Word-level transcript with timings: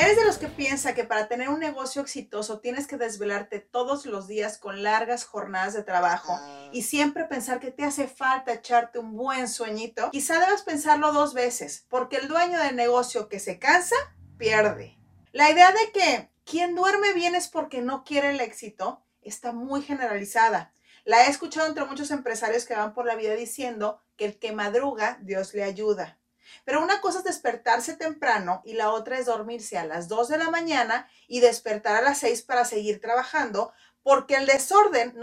¿Eres 0.00 0.16
de 0.16 0.24
los 0.24 0.38
que 0.38 0.46
piensa 0.46 0.94
que 0.94 1.04
para 1.04 1.28
tener 1.28 1.50
un 1.50 1.60
negocio 1.60 2.00
exitoso 2.00 2.60
tienes 2.60 2.86
que 2.86 2.96
desvelarte 2.96 3.60
todos 3.60 4.06
los 4.06 4.28
días 4.28 4.56
con 4.56 4.82
largas 4.82 5.24
jornadas 5.26 5.74
de 5.74 5.82
trabajo 5.82 6.38
ah. 6.40 6.70
y 6.72 6.84
siempre 6.84 7.26
pensar 7.26 7.60
que 7.60 7.70
te 7.70 7.84
hace 7.84 8.08
falta 8.08 8.54
echarte 8.54 8.98
un 8.98 9.14
buen 9.14 9.46
sueñito? 9.46 10.10
Quizá 10.10 10.40
debas 10.40 10.62
pensarlo 10.62 11.12
dos 11.12 11.34
veces, 11.34 11.84
porque 11.90 12.16
el 12.16 12.28
dueño 12.28 12.58
del 12.58 12.76
negocio 12.76 13.28
que 13.28 13.40
se 13.40 13.58
cansa, 13.58 13.94
pierde. 14.38 14.96
La 15.32 15.50
idea 15.50 15.70
de 15.70 15.92
que 15.92 16.30
quien 16.46 16.74
duerme 16.74 17.12
bien 17.12 17.34
es 17.34 17.48
porque 17.48 17.82
no 17.82 18.02
quiere 18.02 18.30
el 18.30 18.40
éxito 18.40 19.04
está 19.20 19.52
muy 19.52 19.82
generalizada. 19.82 20.72
La 21.04 21.26
he 21.26 21.28
escuchado 21.28 21.66
entre 21.66 21.84
muchos 21.84 22.10
empresarios 22.10 22.64
que 22.64 22.74
van 22.74 22.94
por 22.94 23.04
la 23.04 23.16
vida 23.16 23.34
diciendo 23.34 24.00
que 24.16 24.24
el 24.24 24.38
que 24.38 24.52
madruga, 24.52 25.18
Dios 25.20 25.52
le 25.52 25.62
ayuda. 25.62 26.18
Pero 26.64 26.82
una 26.82 27.00
cosa 27.00 27.18
es 27.18 27.24
despertarse 27.24 27.96
temprano 27.96 28.62
y 28.64 28.74
la 28.74 28.90
otra 28.90 29.18
es 29.18 29.26
dormirse 29.26 29.78
a 29.78 29.84
las 29.84 30.08
2 30.08 30.28
de 30.28 30.38
la 30.38 30.50
mañana 30.50 31.08
y 31.26 31.40
despertar 31.40 31.96
a 31.96 32.02
las 32.02 32.18
6 32.18 32.42
para 32.42 32.64
seguir 32.64 33.00
trabajando, 33.00 33.72
porque 34.02 34.36
el 34.36 34.46
desorden, 34.46 35.14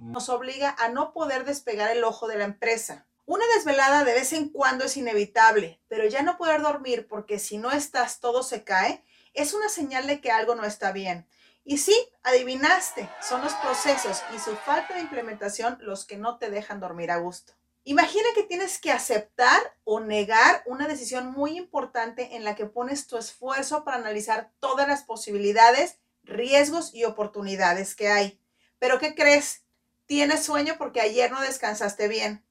nos 0.00 0.28
obliga 0.28 0.74
a 0.78 0.88
no 0.88 1.12
poder 1.12 1.44
despegar 1.44 1.90
el 1.90 2.04
ojo 2.04 2.26
de 2.28 2.38
la 2.38 2.44
empresa. 2.44 3.06
Una 3.26 3.44
desvelada 3.54 4.02
de 4.04 4.14
vez 4.14 4.32
en 4.32 4.48
cuando 4.48 4.84
es 4.84 4.96
inevitable, 4.96 5.80
pero 5.86 6.04
ya 6.06 6.22
no 6.22 6.36
poder 6.36 6.62
dormir 6.62 7.06
porque 7.08 7.38
si 7.38 7.58
no 7.58 7.70
estás 7.70 8.18
todo 8.18 8.42
se 8.42 8.64
cae, 8.64 9.04
es 9.34 9.54
una 9.54 9.68
señal 9.68 10.08
de 10.08 10.20
que 10.20 10.32
algo 10.32 10.56
no 10.56 10.64
está 10.64 10.90
bien. 10.90 11.28
Y 11.62 11.78
sí, 11.78 11.94
adivinaste, 12.24 13.08
son 13.22 13.42
los 13.42 13.52
procesos 13.54 14.22
y 14.34 14.38
su 14.40 14.56
falta 14.56 14.94
de 14.94 15.02
implementación 15.02 15.78
los 15.80 16.04
que 16.04 16.16
no 16.16 16.38
te 16.38 16.50
dejan 16.50 16.80
dormir 16.80 17.12
a 17.12 17.18
gusto. 17.18 17.52
Imagina 17.84 18.28
que 18.34 18.42
tienes 18.42 18.78
que 18.78 18.92
aceptar 18.92 19.60
o 19.84 20.00
negar 20.00 20.62
una 20.66 20.86
decisión 20.86 21.30
muy 21.32 21.56
importante 21.56 22.36
en 22.36 22.44
la 22.44 22.54
que 22.54 22.66
pones 22.66 23.06
tu 23.06 23.16
esfuerzo 23.16 23.84
para 23.84 23.96
analizar 23.96 24.52
todas 24.60 24.86
las 24.86 25.02
posibilidades, 25.02 25.98
riesgos 26.22 26.94
y 26.94 27.04
oportunidades 27.04 27.94
que 27.94 28.08
hay. 28.08 28.40
Pero 28.78 28.98
¿qué 28.98 29.14
crees? 29.14 29.64
Tienes 30.04 30.44
sueño 30.44 30.74
porque 30.76 31.00
ayer 31.00 31.32
no 31.32 31.40
descansaste 31.40 32.06
bien. 32.06 32.44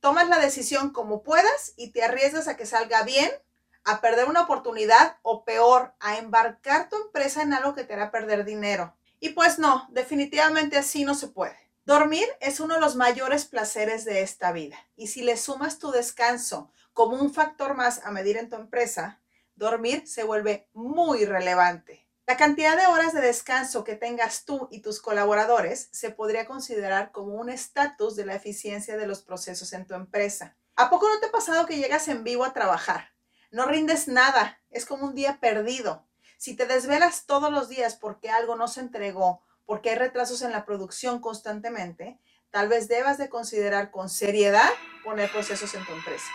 Tomas 0.00 0.28
la 0.28 0.40
decisión 0.40 0.90
como 0.90 1.22
puedas 1.22 1.74
y 1.76 1.92
te 1.92 2.02
arriesgas 2.02 2.48
a 2.48 2.56
que 2.56 2.66
salga 2.66 3.04
bien, 3.04 3.30
a 3.84 4.00
perder 4.00 4.28
una 4.28 4.42
oportunidad 4.42 5.18
o 5.22 5.44
peor, 5.44 5.94
a 6.00 6.18
embarcar 6.18 6.88
tu 6.88 6.96
empresa 6.96 7.42
en 7.42 7.52
algo 7.52 7.74
que 7.74 7.84
te 7.84 7.94
hará 7.94 8.10
perder 8.10 8.44
dinero. 8.44 8.96
Y 9.20 9.30
pues 9.30 9.60
no, 9.60 9.86
definitivamente 9.90 10.76
así 10.76 11.04
no 11.04 11.14
se 11.14 11.28
puede. 11.28 11.71
Dormir 11.84 12.28
es 12.38 12.60
uno 12.60 12.74
de 12.74 12.80
los 12.80 12.94
mayores 12.94 13.44
placeres 13.44 14.04
de 14.04 14.22
esta 14.22 14.52
vida 14.52 14.76
y 14.94 15.08
si 15.08 15.22
le 15.22 15.36
sumas 15.36 15.80
tu 15.80 15.90
descanso 15.90 16.70
como 16.92 17.16
un 17.16 17.34
factor 17.34 17.74
más 17.74 18.04
a 18.04 18.12
medir 18.12 18.36
en 18.36 18.48
tu 18.48 18.54
empresa, 18.54 19.20
dormir 19.56 20.06
se 20.06 20.22
vuelve 20.22 20.68
muy 20.74 21.24
relevante. 21.24 22.06
La 22.24 22.36
cantidad 22.36 22.76
de 22.76 22.86
horas 22.86 23.12
de 23.12 23.20
descanso 23.20 23.82
que 23.82 23.96
tengas 23.96 24.44
tú 24.44 24.68
y 24.70 24.78
tus 24.78 25.00
colaboradores 25.00 25.88
se 25.90 26.10
podría 26.10 26.46
considerar 26.46 27.10
como 27.10 27.34
un 27.34 27.50
estatus 27.50 28.14
de 28.14 28.26
la 28.26 28.36
eficiencia 28.36 28.96
de 28.96 29.08
los 29.08 29.22
procesos 29.22 29.72
en 29.72 29.84
tu 29.84 29.94
empresa. 29.94 30.56
¿A 30.76 30.88
poco 30.88 31.08
no 31.08 31.18
te 31.18 31.26
ha 31.26 31.32
pasado 31.32 31.66
que 31.66 31.78
llegas 31.78 32.06
en 32.06 32.22
vivo 32.22 32.44
a 32.44 32.52
trabajar? 32.52 33.12
No 33.50 33.66
rindes 33.66 34.06
nada, 34.06 34.60
es 34.70 34.86
como 34.86 35.06
un 35.06 35.16
día 35.16 35.40
perdido. 35.40 36.06
Si 36.38 36.54
te 36.54 36.66
desvelas 36.66 37.26
todos 37.26 37.50
los 37.50 37.68
días 37.68 37.96
porque 37.96 38.30
algo 38.30 38.54
no 38.54 38.68
se 38.68 38.80
entregó 38.80 39.42
porque 39.66 39.90
hay 39.90 39.96
retrasos 39.96 40.42
en 40.42 40.52
la 40.52 40.64
producción 40.64 41.20
constantemente, 41.20 42.18
tal 42.50 42.68
vez 42.68 42.88
debas 42.88 43.18
de 43.18 43.28
considerar 43.28 43.90
con 43.90 44.08
seriedad 44.08 44.68
poner 45.04 45.30
procesos 45.30 45.74
en 45.74 45.84
tu 45.86 45.92
empresa. 45.92 46.26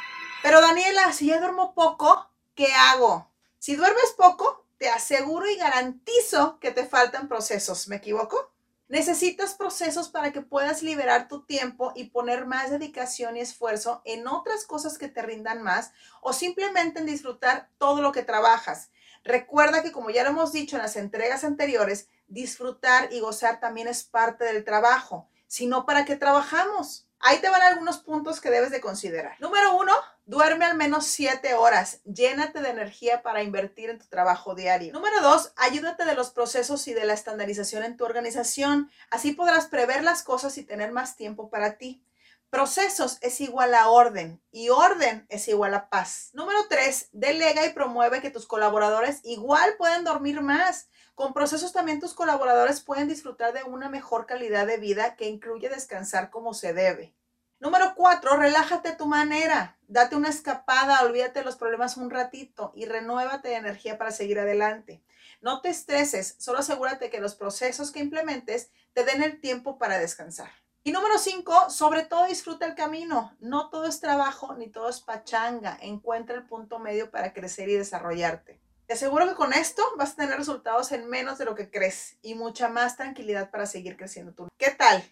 Pero 0.44 0.62
Daniela, 0.62 1.12
si 1.14 1.28
ya 1.28 1.40
duermo 1.40 1.74
poco, 1.74 2.30
¿qué 2.56 2.74
hago? 2.74 3.30
Si 3.60 3.76
duermes 3.76 4.14
poco, 4.18 4.66
te 4.78 4.90
aseguro 4.90 5.50
y 5.50 5.58
garantizo 5.58 6.60
que 6.60 6.72
te 6.72 6.86
faltan 6.86 7.28
procesos. 7.28 7.88
¿Me 7.88 7.98
equivoco? 7.98 8.52
Necesitas 8.90 9.56
procesos 9.56 10.08
para 10.08 10.32
que 10.32 10.42
puedas 10.42 10.82
liberar 10.82 11.28
tu 11.28 11.44
tiempo 11.44 11.92
y 11.96 12.06
poner 12.06 12.46
más 12.46 12.70
dedicación 12.70 13.36
y 13.36 13.42
esfuerzo 13.42 14.02
en 14.06 14.28
otras 14.28 14.66
cosas 14.66 14.98
que 14.98 15.10
te 15.10 15.22
rindan 15.22 15.62
más 15.62 15.92
o 16.22 16.32
simplemente 16.32 17.00
en 17.00 17.06
disfrutar 17.06 17.70
todo 17.78 18.02
lo 18.02 18.14
que 18.14 18.24
trabajas. 18.24 18.92
Recuerda 19.26 19.84
que 19.84 19.92
como 19.92 20.10
ya 20.10 20.24
lo 20.24 20.30
hemos 20.30 20.54
dicho 20.54 20.78
en 20.78 20.84
las 20.84 20.96
entregas 20.96 21.44
anteriores, 21.44 22.08
disfrutar 22.28 23.12
y 23.12 23.20
gozar 23.20 23.60
también 23.60 23.88
es 23.88 24.04
parte 24.04 24.46
del 24.46 24.64
trabajo, 24.64 25.28
sino 25.48 25.86
para 25.86 26.06
qué 26.06 26.16
trabajamos. 26.16 27.08
Ahí 27.20 27.40
te 27.40 27.50
van 27.50 27.62
algunos 27.64 27.98
puntos 27.98 28.40
que 28.40 28.52
debes 28.52 28.70
de 28.70 28.80
considerar. 28.80 29.36
Número 29.40 29.76
uno, 29.76 29.94
duerme 30.26 30.66
al 30.66 30.78
menos 30.78 31.08
siete 31.08 31.56
horas. 31.56 32.02
Llénate 32.04 32.62
de 32.62 32.70
energía 32.70 33.24
para 33.24 33.42
invertir 33.42 33.90
en 33.90 33.98
tu 33.98 34.06
trabajo 34.06 34.54
diario. 34.54 34.94
Número 34.94 35.20
dos, 35.22 35.52
ayúdate 35.56 36.06
de 36.06 36.14
los 36.14 36.30
procesos 36.30 36.88
y 36.88 36.94
de 36.94 37.06
la 37.06 37.14
estandarización 37.14 37.84
en 37.84 37.98
tu 37.98 38.06
organización. 38.06 38.92
Así 39.10 39.32
podrás 39.32 39.66
prever 39.66 40.04
las 40.04 40.22
cosas 40.22 40.58
y 40.60 40.64
tener 40.64 40.92
más 40.92 41.18
tiempo 41.18 41.50
para 41.50 41.78
ti. 41.78 42.04
Procesos 42.50 43.18
es 43.22 43.42
igual 43.42 43.74
a 43.76 43.90
orden 43.90 44.42
y 44.52 44.70
orden 44.70 45.26
es 45.28 45.50
igual 45.50 45.74
a 45.74 45.90
paz. 45.90 46.30
Número 46.32 46.60
tres, 46.70 47.10
delega 47.12 47.66
y 47.66 47.74
promueve 47.74 48.22
que 48.22 48.32
tus 48.32 48.48
colaboradores 48.48 49.20
igual 49.26 49.76
pueden 49.78 50.06
dormir 50.06 50.42
más. 50.42 50.88
Con 51.14 51.34
procesos 51.34 51.74
también 51.74 52.00
tus 52.00 52.14
colaboradores 52.14 52.80
pueden 52.80 53.10
disfrutar 53.10 53.52
de 53.52 53.64
una 53.64 53.90
mejor 53.90 54.26
calidad 54.26 54.66
de 54.66 54.78
vida 54.78 55.18
que 55.18 55.28
incluye 55.28 55.68
descansar 55.68 56.30
como 56.30 56.54
se 56.54 56.72
debe. 56.72 57.14
Número 57.60 57.94
cuatro, 57.96 58.38
relájate 58.38 58.90
a 58.90 58.98
tu 58.98 59.08
manera. 59.08 59.78
Date 59.90 60.16
una 60.16 60.30
escapada, 60.30 61.02
olvídate 61.02 61.40
de 61.40 61.46
los 61.46 61.58
problemas 61.58 61.98
un 61.98 62.10
ratito 62.10 62.72
y 62.76 62.86
renuévate 62.86 63.50
de 63.50 63.56
energía 63.56 63.98
para 63.98 64.12
seguir 64.12 64.40
adelante. 64.40 65.04
No 65.42 65.60
te 65.60 65.68
estreses, 65.68 66.36
solo 66.40 66.60
asegúrate 66.60 67.10
que 67.10 67.20
los 67.20 67.36
procesos 67.36 67.92
que 67.92 68.00
implementes 68.00 68.72
te 68.94 69.04
den 69.04 69.22
el 69.22 69.42
tiempo 69.42 69.78
para 69.78 70.00
descansar. 70.00 70.52
Y 70.88 70.94
número 70.94 71.18
cinco, 71.18 71.70
sobre 71.70 72.06
todo 72.06 72.28
disfruta 72.28 72.66
el 72.66 72.74
camino. 72.74 73.36
No 73.42 73.70
todo 73.70 73.88
es 73.88 74.00
trabajo 74.00 74.56
ni 74.56 74.70
todo 74.70 74.88
es 74.88 75.02
pachanga. 75.02 75.78
Encuentra 75.82 76.34
el 76.34 76.44
punto 76.44 76.80
medio 76.80 77.12
para 77.12 77.34
crecer 77.34 77.68
y 77.68 77.74
desarrollarte. 77.74 78.62
Te 78.86 78.94
aseguro 78.94 79.28
que 79.28 79.36
con 79.36 79.52
esto 79.52 79.84
vas 79.98 80.14
a 80.14 80.16
tener 80.16 80.38
resultados 80.38 80.94
en 80.94 81.10
menos 81.10 81.38
de 81.40 81.44
lo 81.44 81.56
que 81.56 81.70
crees 81.70 82.16
y 82.22 82.36
mucha 82.36 82.70
más 82.70 82.96
tranquilidad 82.96 83.52
para 83.52 83.66
seguir 83.66 83.98
creciendo 83.98 84.32
tú. 84.32 84.48
¿Qué 84.58 84.72
tal? 84.72 85.04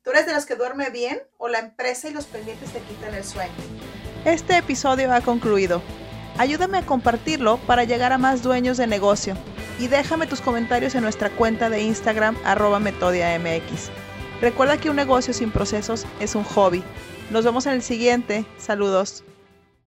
¿Tú 0.00 0.12
eres 0.12 0.24
de 0.24 0.32
los 0.32 0.46
que 0.46 0.56
duerme 0.56 0.88
bien 0.88 1.20
o 1.36 1.48
la 1.48 1.58
empresa 1.58 2.08
y 2.08 2.14
los 2.14 2.24
pendientes 2.24 2.72
te 2.72 2.80
quitan 2.80 3.14
el 3.14 3.24
sueño? 3.24 3.52
Este 4.24 4.56
episodio 4.56 5.12
ha 5.12 5.20
concluido. 5.20 5.82
Ayúdame 6.38 6.78
a 6.78 6.86
compartirlo 6.86 7.58
para 7.66 7.84
llegar 7.84 8.14
a 8.14 8.18
más 8.18 8.42
dueños 8.42 8.78
de 8.78 8.86
negocio 8.86 9.36
y 9.78 9.88
déjame 9.88 10.26
tus 10.26 10.40
comentarios 10.40 10.94
en 10.94 11.02
nuestra 11.02 11.28
cuenta 11.28 11.68
de 11.68 11.82
Instagram 11.82 12.34
arroba 12.46 12.80
metodiamx. 12.80 13.90
Recuerda 14.40 14.76
que 14.76 14.90
un 14.90 14.96
negocio 14.96 15.34
sin 15.34 15.50
procesos 15.50 16.06
es 16.20 16.34
un 16.34 16.44
hobby. 16.44 16.82
Nos 17.30 17.44
vemos 17.44 17.66
en 17.66 17.72
el 17.72 17.82
siguiente. 17.82 18.44
Saludos. 18.58 19.24